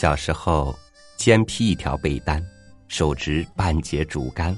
[0.00, 0.74] 小时候，
[1.18, 2.42] 肩披一条被单，
[2.88, 4.56] 手执半截竹竿，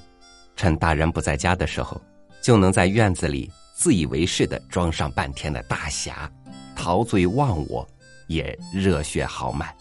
[0.54, 2.00] 趁大人不在家的时候，
[2.40, 6.30] 就能在院子里自以为是的装上半天的大侠，
[6.76, 7.84] 陶醉忘我，
[8.28, 9.76] 也热血豪迈。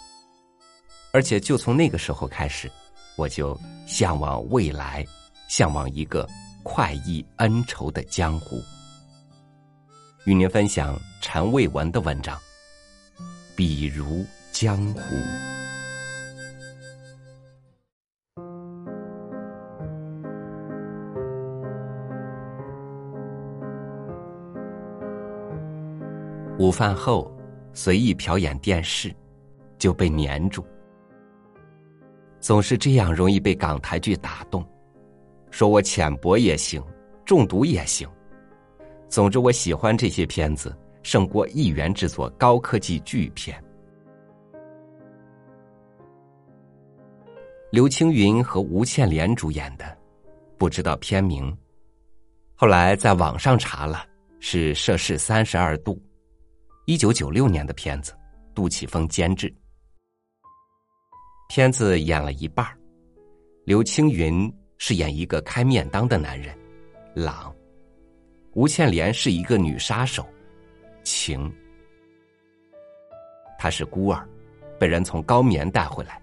[1.11, 2.67] 而且就从那个时候开始，
[3.15, 3.55] 我就
[3.85, 5.05] 向往未来，
[5.47, 6.27] 向往一个
[6.63, 8.59] 快意恩仇的江湖。
[10.25, 12.35] 与您分享陈卫文的文章，
[13.55, 14.25] 比如。
[14.61, 15.01] 江湖，
[26.59, 27.35] 午饭后
[27.73, 29.11] 随意瞟眼电视，
[29.79, 30.63] 就被粘住。
[32.39, 34.63] 总是这样容易被港台剧打动，
[35.49, 36.79] 说我浅薄也行，
[37.25, 38.07] 中毒也行。
[39.09, 40.71] 总之，我喜欢这些片子，
[41.01, 43.59] 胜过一元制作高科技巨片。
[47.71, 49.97] 刘青云和吴倩莲主演的，
[50.57, 51.57] 不知道片名。
[52.53, 54.05] 后来在网上查了，
[54.41, 55.97] 是摄氏三十二度，
[56.85, 58.13] 一九九六年的片子，
[58.53, 59.53] 杜琪峰监制。
[61.47, 62.67] 片子演了一半
[63.63, 66.53] 刘青云饰演一个开面当的男人，
[67.13, 67.55] 朗；
[68.51, 70.27] 吴倩莲是一个女杀手，
[71.03, 71.49] 晴。
[73.57, 74.27] 她是孤儿，
[74.77, 76.20] 被人从高棉带回来。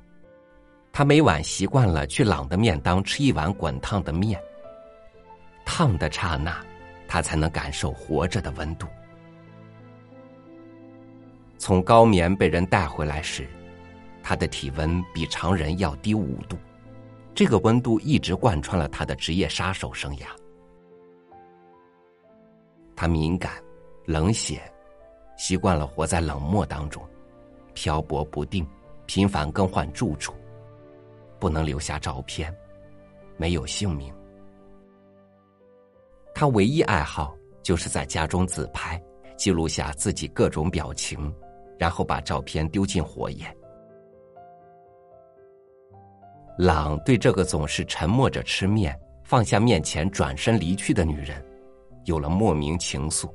[0.92, 4.40] 他每晚习惯了去朗的面当吃一碗滚烫的面，
[5.64, 6.60] 烫的刹那，
[7.06, 8.86] 他才能感受活着的温度。
[11.56, 13.48] 从高棉被人带回来时，
[14.22, 16.56] 他的体温比常人要低五度，
[17.34, 20.26] 这个温度一直贯穿了他的职业杀手生涯。
[22.96, 23.52] 他敏感、
[24.04, 24.60] 冷血，
[25.36, 27.00] 习惯了活在冷漠当中，
[27.72, 28.66] 漂泊不定，
[29.06, 30.34] 频繁更换住处。
[31.38, 32.54] 不能留下照片，
[33.36, 34.12] 没有姓名。
[36.34, 39.02] 他唯一爱好就是在家中自拍，
[39.36, 41.34] 记录下自己各种表情，
[41.78, 43.56] 然后把照片丢进火焰。
[46.56, 51.44] 朗对这个总是沉默着吃面、放下面前转身离去的女人，
[52.04, 53.32] 有了莫名情愫。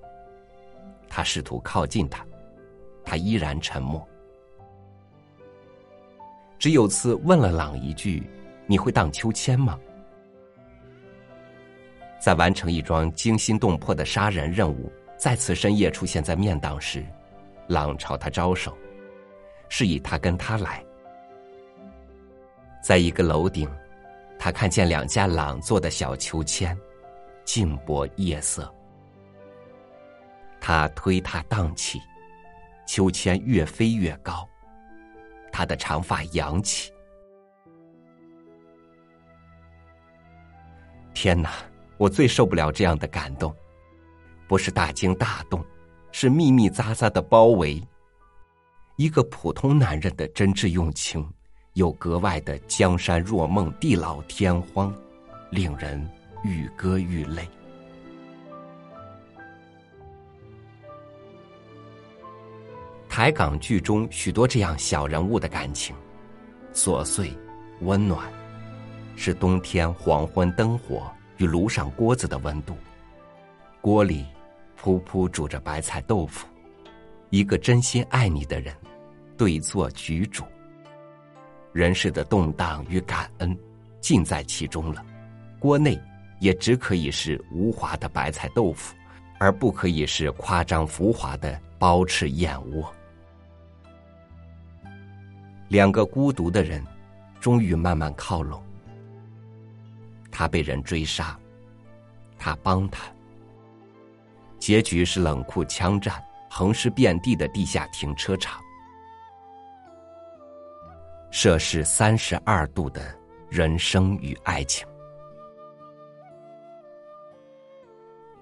[1.08, 2.25] 他试图靠近她，
[3.06, 4.06] 她依然沉默。
[6.63, 8.24] 只有次问了朗一句
[8.68, 9.78] ：“你会荡秋千吗？”
[12.24, 17.06] 在完成一桩惊心动魄的杀人任务，再次深夜出现在面档时，
[17.68, 18.78] 朗朝他招手，
[19.68, 20.81] 示意他跟他来。
[22.81, 23.69] 在一个楼顶，
[24.40, 26.78] 他看见两架朗做的小秋千，
[27.44, 28.74] 静泊夜色。
[30.62, 32.00] 他推他荡起，
[32.88, 34.47] 秋千越飞越高。
[35.53, 36.91] 他的长发扬起，
[41.14, 41.52] 天哪！
[41.97, 43.56] 我最受不了这样的感动，
[44.47, 45.63] 不是大惊大动，
[46.12, 47.81] 是密密匝匝的包围。
[48.97, 51.31] 一个普通男人的真挚用情，
[51.74, 54.94] 又格外的江山若梦，地老天荒，
[55.52, 56.09] 令人
[56.44, 57.47] 欲歌欲泪。
[63.13, 65.96] 台港剧中许多这样小人物的感情，
[66.74, 67.31] 琐碎、
[67.81, 68.28] 温暖，
[69.16, 71.03] 是冬天黄昏灯火
[71.38, 72.75] 与炉上锅子的温度。
[73.81, 74.25] 锅里
[74.81, 76.47] 噗噗煮着白菜豆腐，
[77.29, 78.75] 一个真心爱你的人，
[79.38, 80.44] 对坐举煮。
[81.72, 83.56] 人世的动荡与感恩，
[84.01, 85.06] 尽在其中了。
[85.59, 86.01] 锅内
[86.40, 88.95] 也只可以是无华的白菜豆腐，
[89.40, 92.91] 而不可以是夸张浮华的包翅燕窝。
[95.74, 96.86] 两个孤独的人，
[97.40, 98.62] 终于慢慢靠拢。
[100.32, 101.36] 他被人追杀，
[102.38, 103.12] 他帮他。
[104.60, 108.62] 结局是冷酷枪战，横尸遍地的地下停车场。
[111.31, 113.02] 摄氏三十二度的
[113.50, 114.88] 人生与爱情。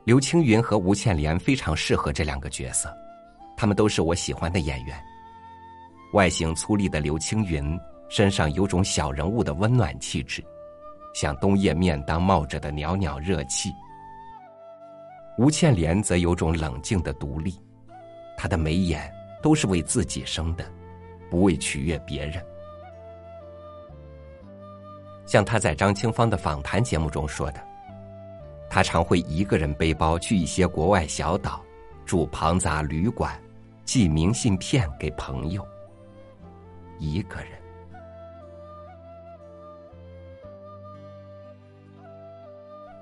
[0.04, 2.94] 刘青云和吴倩莲非常适合这两个角色，
[3.56, 5.02] 他们都是我喜欢的演员。
[6.14, 7.80] 外形粗粝的刘青云
[8.10, 10.44] 身上有种小人物的温暖气质，
[11.14, 13.72] 像冬夜面当冒着的袅袅热气。
[15.38, 17.58] 吴倩莲则有种冷静的独立，
[18.38, 19.10] 她的眉眼
[19.42, 20.66] 都是为自己生的，
[21.30, 22.44] 不为取悦别人。
[25.26, 27.64] 像她在张清芳的访谈节目中说的，
[28.70, 31.62] 她常会一个人背包去一些国外小岛，
[32.06, 33.42] 住庞杂旅馆，
[33.86, 35.66] 寄明信片给朋友。
[37.02, 37.48] 一个人。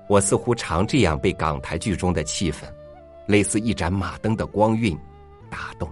[0.08, 2.64] 我似乎常这样被港台剧中的气氛，
[3.26, 4.98] 类似一盏马灯的光晕
[5.50, 5.88] 打动。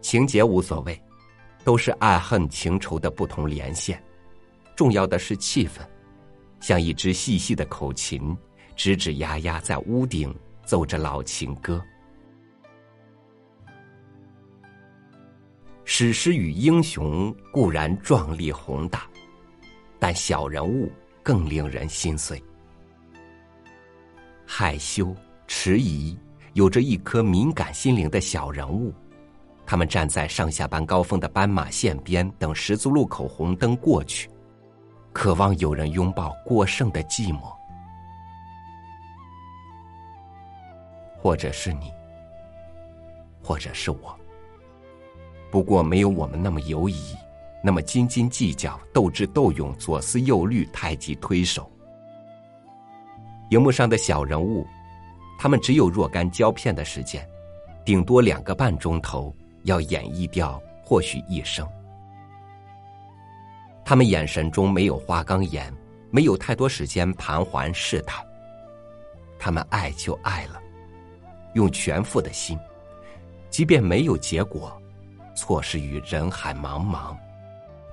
[0.00, 1.00] 情节无所谓，
[1.64, 4.02] 都是爱恨情仇的不同连线，
[4.74, 5.80] 重要的是气氛，
[6.60, 8.36] 像一支细细的口琴，
[8.76, 10.34] 吱吱呀呀在屋顶
[10.64, 11.80] 奏着老情歌。
[15.98, 19.08] 史诗与英雄固然壮丽宏大，
[19.98, 20.92] 但小人物。
[21.22, 22.40] 更令人心碎。
[24.46, 25.16] 害羞、
[25.46, 26.14] 迟疑，
[26.52, 28.92] 有着一颗敏感心灵的小人物，
[29.64, 34.28] 他们站在上下班高峰的斑马线边，等十字路口红灯过去，
[35.14, 37.50] 渴望有人拥抱过剩的寂寞，
[41.16, 41.90] 或者是你，
[43.42, 44.14] 或者是我。
[45.50, 47.14] 不过，没有我们那么犹疑。
[47.64, 51.68] 那么斤斤计较、斗智斗勇、左思右虑、太极推手，
[53.50, 54.64] 荧幕上的小人物，
[55.36, 57.28] 他们只有若干胶片的时间，
[57.84, 59.34] 顶多两个半钟头，
[59.64, 61.66] 要演绎掉或许一生。
[63.84, 65.74] 他们眼神中没有花岗岩，
[66.10, 68.24] 没有太多时间盘桓试探。
[69.40, 70.60] 他们爱就爱了，
[71.54, 72.56] 用全副的心，
[73.50, 74.80] 即便没有结果，
[75.36, 77.16] 错失于人海茫茫。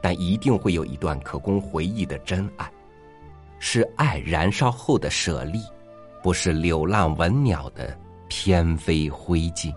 [0.02, 2.70] 但一定会有一段可供回忆的真爱，
[3.58, 5.62] 是爱燃烧后的舍利，
[6.22, 7.98] 不是流浪文鸟的
[8.28, 9.74] 翩飞灰烬。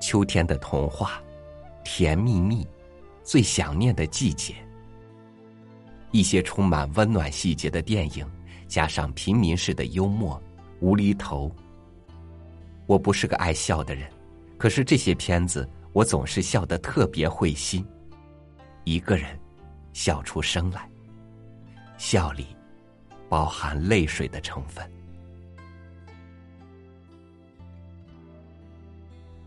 [0.00, 1.22] 秋天的童话，
[1.84, 2.66] 甜蜜蜜，
[3.22, 4.54] 最想念的季节。
[6.12, 8.26] 一些充满温暖细节的电影，
[8.66, 10.42] 加上平民式的幽默、
[10.80, 11.54] 无厘头。
[12.90, 14.10] 我不是个爱笑的人。
[14.58, 17.86] 可是这些片子，我总是笑得特别会心，
[18.82, 19.38] 一个人
[19.92, 20.90] 笑出声来，
[21.98, 22.48] 笑里
[23.28, 24.84] 包含泪水的成分。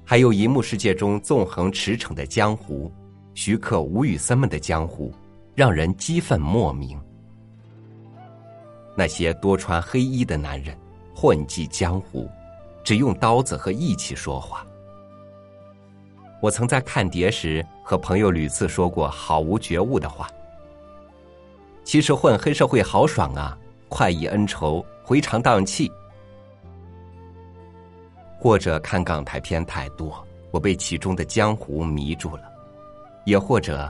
[0.06, 2.89] 还有银幕世界中纵横驰骋的江湖，
[3.34, 5.13] 徐克、吴宇森们的江湖，
[5.54, 6.98] 让人激愤莫名。
[8.96, 10.78] 那些多穿黑衣的男人，
[11.13, 12.30] 混迹江湖，
[12.84, 14.66] 只用刀子和义气说话。
[16.42, 20.30] 我曾在看碟时和朋友屡次说过毫无觉悟的话。
[21.86, 23.58] 其实混黑社会好爽啊，
[23.90, 25.92] 快意恩仇，回肠荡气。
[28.38, 32.44] 或者看港台片太多，我被其中的江湖迷住了；
[33.26, 33.90] 也或者，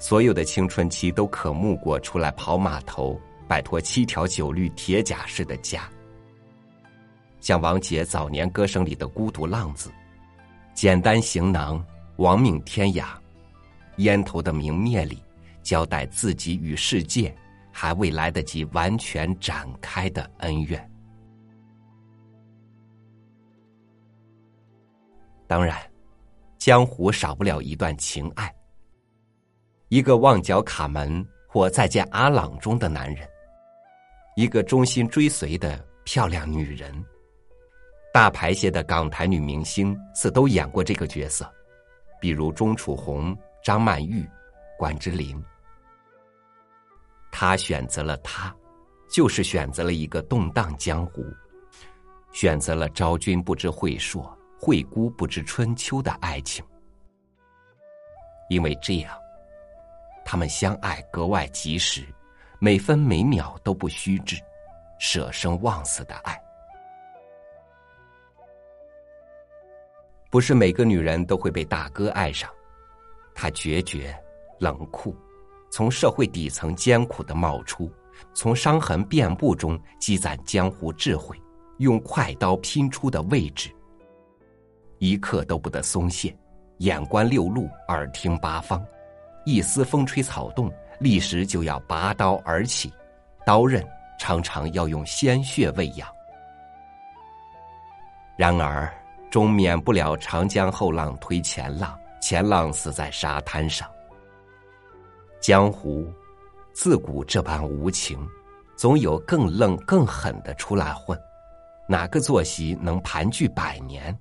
[0.00, 3.16] 所有的青春期都渴慕过出来跑码头，
[3.46, 5.88] 摆脱七条九律铁甲式的家，
[7.40, 9.90] 像王杰早年歌声里的孤独浪子。
[10.74, 11.84] 简单行囊，
[12.16, 13.08] 亡命天涯，
[13.96, 15.22] 烟头的明灭里，
[15.62, 17.34] 交代自己与世界
[17.72, 20.90] 还未来得及完全展开的恩怨。
[25.46, 25.76] 当然，
[26.56, 28.54] 江湖少不了一段情爱。
[29.88, 33.28] 一个旺角卡门或再见阿朗中的男人，
[34.36, 37.04] 一个忠心追随的漂亮女人。
[38.12, 41.48] 大牌些的港台女明星似都演过这个角色，
[42.20, 44.28] 比如钟楚红、张曼玉、
[44.76, 45.40] 关之琳。
[47.30, 48.52] 他选择了他，
[49.08, 51.24] 就是选择了一个动荡江湖，
[52.32, 56.64] 选择了昭君不知晦朔、惠姑不知春秋的爱情。
[58.48, 59.16] 因为这样，
[60.24, 62.04] 他们相爱格外及时，
[62.58, 64.36] 每分每秒都不虚掷，
[64.98, 66.36] 舍生忘死的爱。
[70.30, 72.48] 不是每个女人都会被大哥爱上，
[73.34, 74.16] 他决绝、
[74.60, 75.12] 冷酷，
[75.70, 77.90] 从社会底层艰苦的冒出，
[78.32, 81.36] 从伤痕遍布中积攒江湖智慧，
[81.78, 83.70] 用快刀拼出的位置，
[84.98, 86.32] 一刻都不得松懈，
[86.78, 88.80] 眼观六路，耳听八方，
[89.44, 92.92] 一丝风吹草动，立时就要拔刀而起，
[93.44, 93.84] 刀刃
[94.16, 96.08] 常常要用鲜血喂养。
[98.36, 98.88] 然而。
[99.30, 103.88] 终免不了长江后浪推前浪，前浪死在沙滩上。
[105.40, 106.12] 江湖
[106.72, 108.18] 自古这般无情，
[108.76, 111.18] 总有更愣更狠的出来混。
[111.88, 114.16] 哪个坐席能盘踞百年？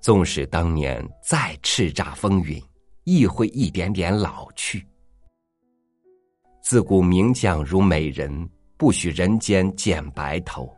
[0.00, 2.60] 纵使当年再叱咤风云，
[3.04, 4.86] 亦会一点点老去。
[6.60, 10.68] 自古名将如美人，不许人间见白头。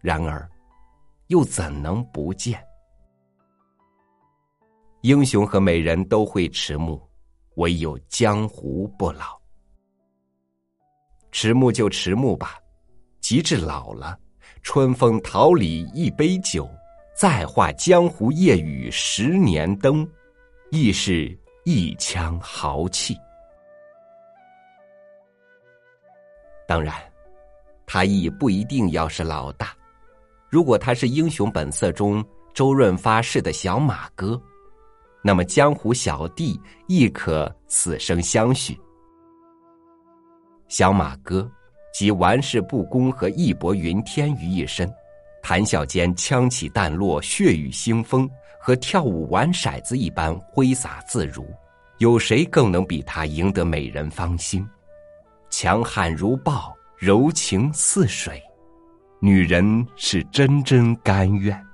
[0.00, 0.48] 然而。
[1.28, 2.62] 又怎能不见？
[5.02, 7.00] 英雄和美人都会迟暮，
[7.56, 9.40] 唯有江湖不老。
[11.30, 12.58] 迟暮就迟暮吧，
[13.20, 14.18] 及至老了，
[14.62, 16.68] 春风桃李一杯酒，
[17.14, 20.08] 再画江湖夜雨十年灯，
[20.70, 23.16] 亦是一腔豪气。
[26.66, 26.94] 当然，
[27.86, 29.76] 他亦不一定要是老大。
[30.48, 32.24] 如果他是《英雄本色》中
[32.54, 34.40] 周润发式的小马哥，
[35.22, 38.78] 那么江湖小弟亦可此生相许。
[40.68, 41.50] 小马哥
[41.92, 44.92] 集玩世不恭和义薄云天于一身，
[45.42, 48.28] 谈笑间枪起弹落，血雨腥风，
[48.60, 51.46] 和跳舞玩骰子一般挥洒自如。
[51.98, 54.68] 有谁更能比他赢得美人芳心？
[55.50, 58.42] 强悍如豹，柔情似水，
[59.18, 61.66] 女人是真真甘愿。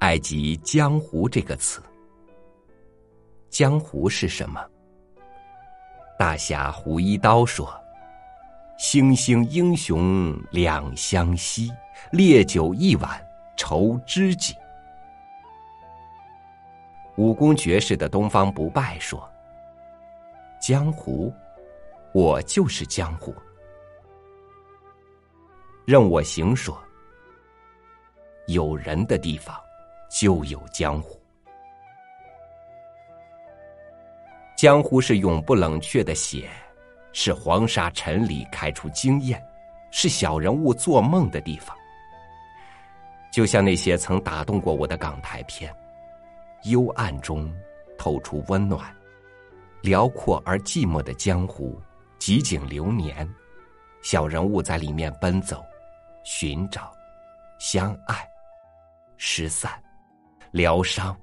[0.00, 1.82] 爱及江湖这个词，
[3.48, 4.64] 江湖是什么？
[6.18, 7.68] 大侠胡一刀说
[8.78, 11.72] ：“星星英雄两相惜，
[12.12, 13.20] 烈酒一碗
[13.56, 14.54] 酬知己。”
[17.16, 19.28] 武功绝世的东方不败说。
[20.60, 21.32] 江湖，
[22.20, 23.32] 我就是江湖。
[25.86, 26.76] 任我行说：
[28.48, 29.56] 有人的地方，
[30.10, 31.16] 就有江湖。
[34.56, 36.50] 江湖是永不冷却的血，
[37.12, 39.40] 是黄沙尘里开出经验，
[39.92, 41.76] 是小人物做梦的地方。
[43.30, 45.72] 就像那些曾打动过我的港台片，
[46.64, 47.48] 幽暗中
[47.96, 48.92] 透出温暖。
[49.82, 51.80] 辽阔而寂寞的江湖，
[52.18, 53.28] 几景流年，
[54.02, 55.64] 小人物在里面奔走、
[56.24, 56.92] 寻找、
[57.58, 58.28] 相爱、
[59.16, 59.72] 失散、
[60.50, 61.16] 疗伤，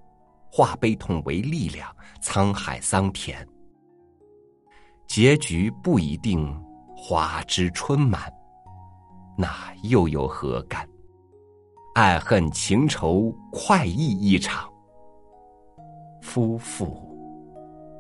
[0.52, 3.46] 化悲痛为力量，沧海桑田。
[5.06, 6.52] 结局不一定
[6.96, 8.34] 花枝春满，
[9.38, 10.88] 那又有何干？
[11.94, 14.70] 爱恨情仇快意一场，
[16.22, 17.04] 夫妇。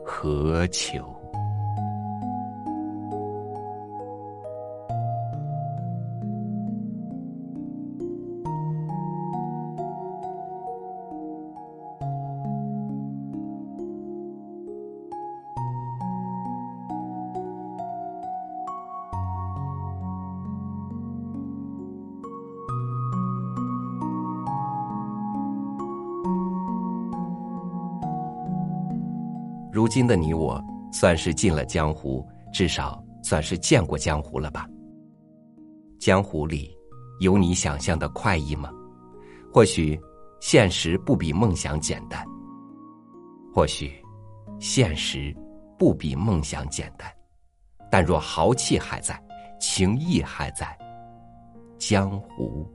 [0.06, 1.14] 何求？
[29.86, 30.60] 如今的你我，
[30.92, 34.68] 算是进了江湖，至少算是见过江湖了吧？
[36.00, 36.75] 江湖里
[37.20, 38.72] 有你想象的快意吗？
[39.54, 39.96] 或许
[40.39, 42.25] 现实不比梦想简单，
[43.54, 43.94] 或许
[44.60, 45.32] 现实
[45.77, 47.08] 不比梦想简单，
[47.92, 49.24] 但若豪气还在，
[49.60, 50.75] 情谊还在，
[51.77, 52.68] 江湖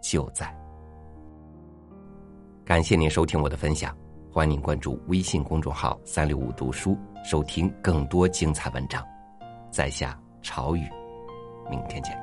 [0.00, 0.56] 就在。
[2.64, 3.92] 感谢您收听我的分享。
[4.36, 9.02] 欢迎关注微信公众号“三六五读书”，收听更多精彩文章。
[9.70, 10.86] 在下朝雨，
[11.70, 12.14] 明天见。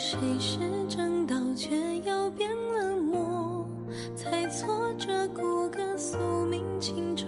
[0.00, 3.66] 谁是正道却又变了魔？
[4.14, 7.26] 猜错这骨骼宿命情仇